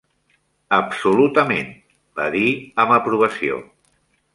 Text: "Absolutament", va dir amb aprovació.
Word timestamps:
"Absolutament", 0.77 1.71
va 2.23 2.29
dir 2.39 2.45
amb 2.87 2.99
aprovació. 3.01 3.67